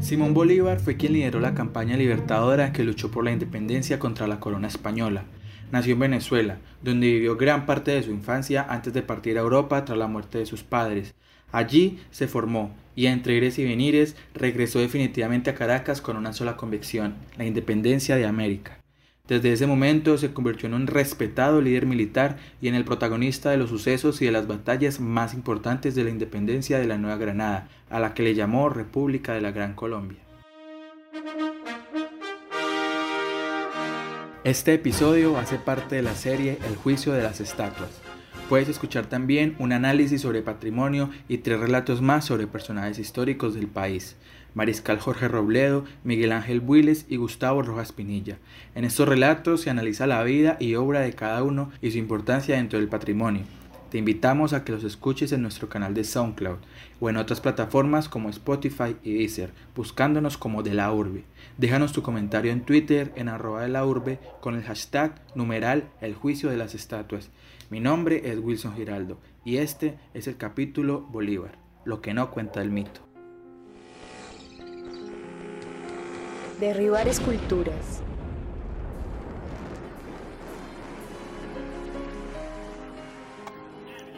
[0.00, 4.38] Simón Bolívar fue quien lideró la campaña libertadora que luchó por la independencia contra la
[4.38, 5.24] corona española.
[5.72, 9.84] Nació en Venezuela, donde vivió gran parte de su infancia antes de partir a Europa
[9.84, 11.14] tras la muerte de sus padres.
[11.52, 16.56] Allí se formó y entre ires y venires regresó definitivamente a Caracas con una sola
[16.56, 18.83] convicción, la independencia de América.
[19.26, 23.56] Desde ese momento se convirtió en un respetado líder militar y en el protagonista de
[23.56, 27.68] los sucesos y de las batallas más importantes de la independencia de la Nueva Granada,
[27.88, 30.18] a la que le llamó República de la Gran Colombia.
[34.44, 38.02] Este episodio hace parte de la serie El juicio de las estatuas.
[38.50, 43.68] Puedes escuchar también un análisis sobre patrimonio y tres relatos más sobre personajes históricos del
[43.68, 44.16] país.
[44.54, 48.38] Mariscal Jorge Robledo, Miguel Ángel Builes y Gustavo Rojas Pinilla.
[48.76, 52.56] En estos relatos se analiza la vida y obra de cada uno y su importancia
[52.56, 53.42] dentro del patrimonio.
[53.90, 56.58] Te invitamos a que los escuches en nuestro canal de SoundCloud
[57.00, 61.24] o en otras plataformas como Spotify y Deezer, buscándonos como de la urbe.
[61.58, 66.14] Déjanos tu comentario en Twitter en arroba de la urbe con el hashtag numeral el
[66.14, 67.30] juicio de las estatuas.
[67.70, 72.62] Mi nombre es Wilson Giraldo y este es el capítulo Bolívar, lo que no cuenta
[72.62, 73.13] el mito.
[76.64, 78.00] Derribar esculturas.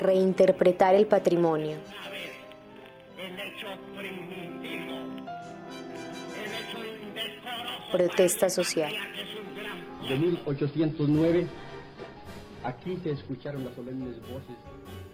[0.00, 1.76] Reinterpretar el patrimonio.
[7.92, 8.92] Protesta social.
[10.08, 11.46] De 1809,
[12.64, 14.56] aquí se escucharon las solemnes voces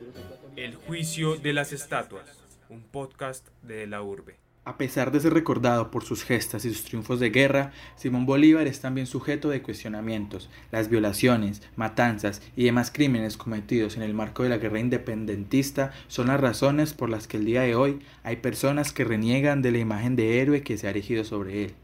[0.00, 0.56] de los ecuatorianos.
[0.56, 4.41] El juicio de las estatuas, un podcast de la urbe.
[4.64, 8.68] A pesar de ser recordado por sus gestas y sus triunfos de guerra, Simón Bolívar
[8.68, 10.50] es también sujeto de cuestionamientos.
[10.70, 16.28] Las violaciones, matanzas y demás crímenes cometidos en el marco de la guerra independentista son
[16.28, 19.78] las razones por las que el día de hoy hay personas que reniegan de la
[19.78, 21.74] imagen de héroe que se ha erigido sobre él.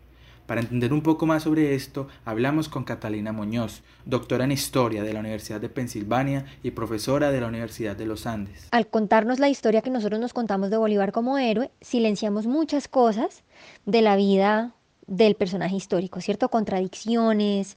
[0.48, 5.12] Para entender un poco más sobre esto, hablamos con Catalina Muñoz, doctora en Historia de
[5.12, 8.66] la Universidad de Pensilvania y profesora de la Universidad de los Andes.
[8.70, 13.44] Al contarnos la historia que nosotros nos contamos de Bolívar como héroe, silenciamos muchas cosas
[13.84, 14.72] de la vida
[15.06, 16.48] del personaje histórico, ¿cierto?
[16.48, 17.76] Contradicciones,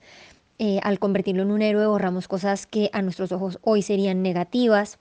[0.57, 4.97] eh, al convertirlo en un héroe borramos cosas que a nuestros ojos hoy serían negativas.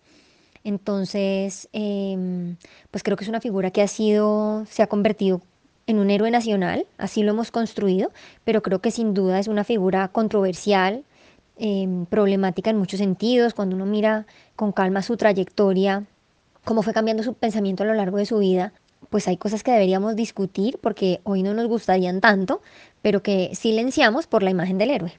[0.64, 2.56] Entonces, em,
[2.90, 5.40] pues creo que es una figura que ha sido, se ha convertido
[5.90, 8.10] en un héroe nacional, así lo hemos construido,
[8.44, 11.04] pero creo que sin duda es una figura controversial,
[11.58, 16.04] em, problemática en muchos sentidos, cuando uno mira con calma su trayectoria,
[16.64, 18.72] cómo fue cambiando su pensamiento a lo largo de su vida,
[19.10, 22.62] pues hay cosas que deberíamos discutir porque hoy no nos gustarían tanto,
[23.02, 25.12] pero que silenciamos por la imagen del héroe.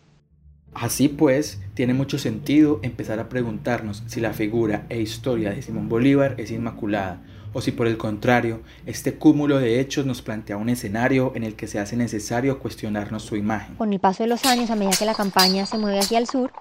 [0.74, 5.90] Así pues, tiene mucho sentido empezar a preguntarnos si la figura e historia de Simón
[5.90, 7.22] Bolívar es inmaculada
[7.54, 11.56] o si por el contrario, este cúmulo de hechos nos plantea un escenario en el
[11.56, 13.76] que se hace necesario cuestionarnos su imagen.
[13.76, 16.28] Con el paso de los años, a medida que la campaña se mueve hacia el
[16.28, 16.52] sur,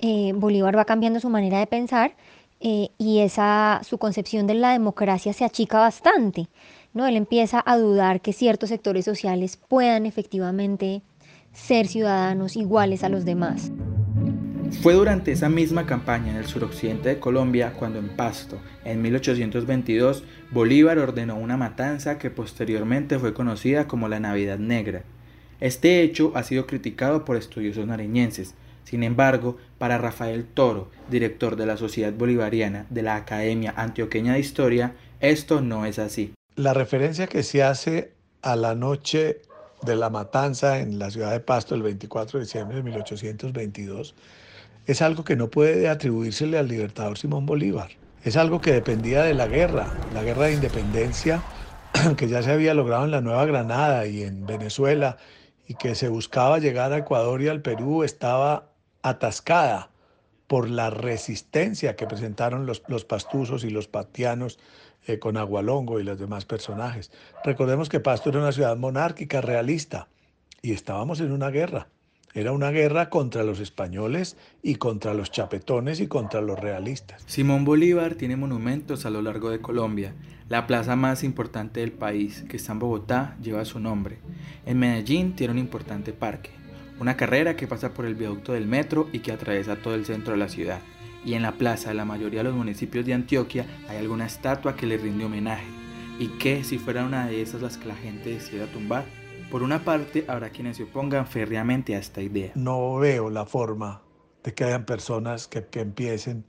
[0.00, 2.14] eh, Bolívar va cambiando su manera de pensar
[2.60, 6.48] eh, y esa, su concepción de la democracia se achica bastante.
[6.92, 7.06] ¿no?
[7.06, 11.02] Él empieza a dudar que ciertos sectores sociales puedan efectivamente
[11.52, 13.70] ser ciudadanos iguales a los demás.
[14.82, 20.24] Fue durante esa misma campaña en el suroccidente de Colombia cuando en Pasto, en 1822,
[20.50, 25.02] Bolívar ordenó una matanza que posteriormente fue conocida como la Navidad Negra.
[25.60, 28.54] Este hecho ha sido criticado por estudiosos nariñenses.
[28.84, 34.40] Sin embargo, para Rafael Toro, director de la Sociedad Bolivariana de la Academia Antioqueña de
[34.40, 36.34] Historia, esto no es así.
[36.56, 39.40] La referencia que se hace a la noche
[39.82, 44.14] de la matanza en la ciudad de Pasto el 24 de diciembre de 1822
[44.86, 47.90] es algo que no puede atribuírsele al libertador Simón Bolívar.
[48.22, 51.42] Es algo que dependía de la guerra, la guerra de independencia
[52.16, 55.16] que ya se había logrado en la Nueva Granada y en Venezuela
[55.66, 58.70] y que se buscaba llegar a Ecuador y al Perú estaba
[59.02, 59.90] atascada
[60.46, 64.58] por la resistencia que presentaron los, los pastuzos y los patianos
[65.06, 67.10] eh, con Agualongo y los demás personajes.
[67.42, 70.08] Recordemos que Pasto era una ciudad monárquica, realista,
[70.62, 71.88] y estábamos en una guerra.
[72.36, 77.22] Era una guerra contra los españoles y contra los chapetones y contra los realistas.
[77.26, 80.14] Simón Bolívar tiene monumentos a lo largo de Colombia.
[80.48, 84.18] La plaza más importante del país, que está en Bogotá, lleva su nombre.
[84.66, 86.50] En Medellín tiene un importante parque,
[86.98, 90.32] una carrera que pasa por el viaducto del metro y que atraviesa todo el centro
[90.32, 90.80] de la ciudad.
[91.24, 94.86] Y en la plaza la mayoría de los municipios de Antioquia hay alguna estatua que
[94.86, 95.66] le rinde homenaje.
[96.18, 99.04] ¿Y qué si fuera una de esas las que la gente decidiera tumbar?
[99.50, 102.52] Por una parte, habrá quienes se opongan férreamente a esta idea.
[102.54, 104.02] No veo la forma
[104.42, 106.44] de que hayan personas que, que empiecen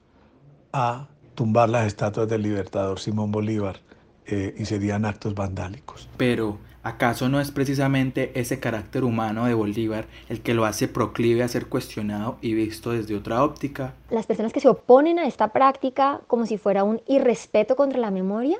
[0.72, 3.80] a tumbar las estatuas del libertador Simón Bolívar
[4.26, 6.08] eh, y serían actos vandálicos.
[6.16, 11.44] Pero, ¿acaso no es precisamente ese carácter humano de Bolívar el que lo hace proclive
[11.44, 13.94] a ser cuestionado y visto desde otra óptica?
[14.10, 18.10] Las personas que se oponen a esta práctica como si fuera un irrespeto contra la
[18.10, 18.58] memoria,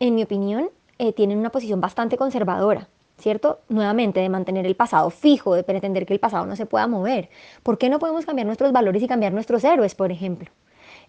[0.00, 0.68] en mi opinión,
[0.98, 2.88] eh, tienen una posición bastante conservadora.
[3.18, 3.60] ¿Cierto?
[3.68, 7.30] Nuevamente, de mantener el pasado fijo, de pretender que el pasado no se pueda mover.
[7.62, 10.50] ¿Por qué no podemos cambiar nuestros valores y cambiar nuestros héroes, por ejemplo?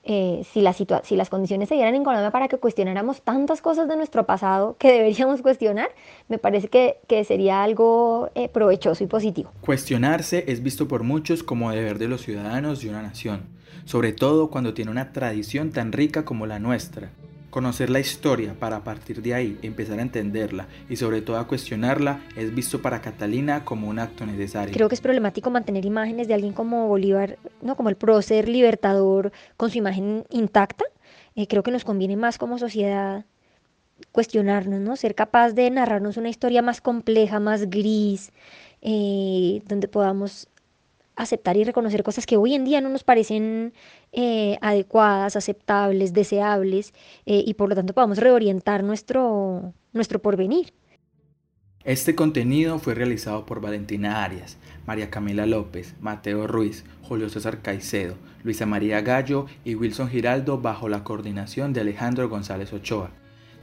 [0.10, 4.26] Eh, si, las condiciones se dieran en Colombia para que cuestionáramos tantas cosas de nuestro
[4.26, 5.90] pasado que deberíamos cuestionar,
[6.30, 9.52] me parece que, sería algo eh, provechoso y positivo.
[9.62, 13.48] Cuestionarse es visto por muchos como deber de los ciudadanos de una nación,
[13.84, 17.10] sobre todo cuando tiene una tradición tan rica como la nuestra.
[17.58, 22.22] Conocer la historia para partir de ahí empezar a entenderla y sobre todo a cuestionarla
[22.36, 24.72] es visto para Catalina como un acto necesario.
[24.76, 29.32] Creo que es problemático mantener imágenes de alguien como Bolívar, no como el prócer libertador
[29.58, 30.86] con su imagen intacta.
[31.34, 33.26] Eh, creo que nos conviene más como sociedad
[34.12, 34.96] cuestionarnos, ¿no?
[34.96, 38.34] Ser capaz de narrarnos una historia más compleja, más gris,
[38.84, 40.48] eh, donde podamos
[41.18, 43.74] aceptar y reconocer cosas que hoy en día no nos parecen
[44.14, 46.94] eh, adecuadas, aceptables, deseables,
[47.26, 50.74] eh, y por lo tanto podamos reorientar nuestro, nuestro porvenir.
[51.84, 58.16] Este contenido fue realizado por Valentina Arias, María Camila López, Mateo Ruiz, Julio César Caicedo,
[58.44, 63.12] Luisa María Gallo y Wilson Giraldo bajo la coordinación de Alejandro González Ochoa.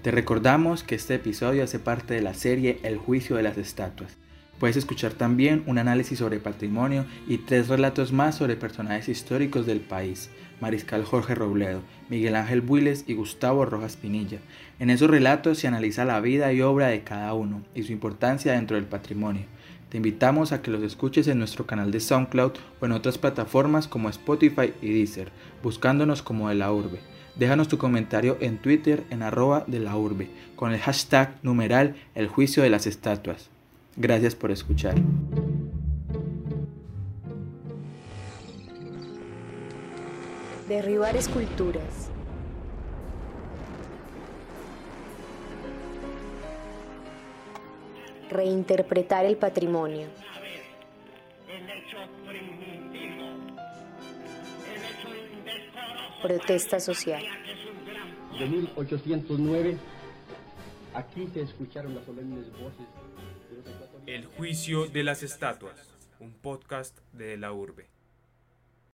[0.02, 4.16] Te recordamos que este episodio hace parte de la serie El juicio de las estatuas
[4.58, 9.80] Puedes escuchar también un análisis sobre patrimonio y tres relatos más sobre personajes históricos del
[9.80, 10.30] país,
[10.60, 14.38] Mariscal Jorge Robledo, Miguel Ángel Builes y Gustavo Rojas Pinilla.
[14.78, 18.52] En esos relatos se analiza la vida y obra de cada uno y su importancia
[18.52, 19.42] dentro del patrimonio.
[19.88, 23.88] Te invitamos a que los escuches en nuestro canal de SoundCloud o en otras plataformas
[23.88, 25.30] como Spotify y Deezer,
[25.62, 27.00] buscándonos como de la urbe.
[27.36, 32.28] Déjanos tu comentario en Twitter en arroba de la urbe, con el hashtag numeral el
[32.28, 33.50] juicio de las estatuas.
[33.96, 34.96] Gracias por escuchar.
[40.69, 42.11] Derribar esculturas.
[48.31, 50.08] Reinterpretar el patrimonio.
[56.20, 57.23] Protesta social.
[58.37, 59.76] De 1809,
[60.94, 62.87] aquí se escucharon las solemnes voces
[64.14, 65.75] el juicio de las estatuas,
[66.20, 67.94] un podcast de la urbe.